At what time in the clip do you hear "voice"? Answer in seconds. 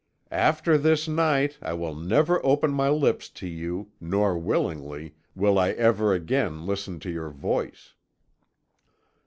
7.29-7.93